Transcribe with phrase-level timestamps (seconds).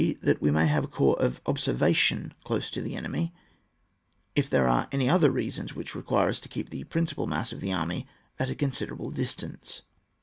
[0.23, 3.35] That we may have a corps of ob servation close to the enemy,
[4.35, 7.61] if there are any other reasons which require us to keep the principal mass of
[7.61, 8.07] the army
[8.39, 9.83] at a considerable distance.